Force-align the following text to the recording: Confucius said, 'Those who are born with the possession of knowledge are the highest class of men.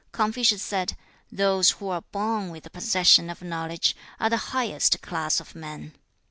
Confucius 0.13 0.63
said, 0.63 0.97
'Those 1.31 1.69
who 1.73 1.89
are 1.89 2.01
born 2.01 2.49
with 2.49 2.63
the 2.63 2.71
possession 2.71 3.29
of 3.29 3.43
knowledge 3.43 3.95
are 4.19 4.31
the 4.31 4.37
highest 4.49 4.99
class 5.03 5.39
of 5.39 5.53
men. 5.53 5.93